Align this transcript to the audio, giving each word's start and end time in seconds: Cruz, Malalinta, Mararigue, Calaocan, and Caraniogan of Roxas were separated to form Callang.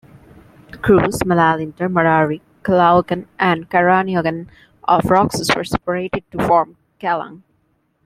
Cruz, 0.81 1.19
Malalinta, 1.27 1.87
Mararigue, 1.87 2.41
Calaocan, 2.63 3.27
and 3.37 3.69
Caraniogan 3.69 4.47
of 4.85 5.05
Roxas 5.05 5.55
were 5.55 5.63
separated 5.63 6.23
to 6.31 6.39
form 6.47 6.75
Callang. 6.99 7.43